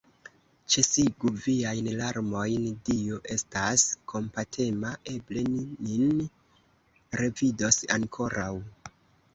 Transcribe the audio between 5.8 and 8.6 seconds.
nin revidos ankoraŭ!